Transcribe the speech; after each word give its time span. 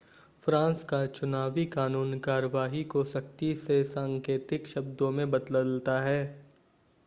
France 0.43 0.83
का 0.83 1.05
चुनावी 1.07 1.65
कानून 1.65 2.17
कार्यवाही 2.19 2.83
को 2.85 3.03
सख्ती 3.03 3.53
से 3.57 3.83
सांकेतिक 3.83 4.67
शब्दों 4.67 5.11
में 5.11 5.29
बदलता 5.31 5.99
है 6.01 6.23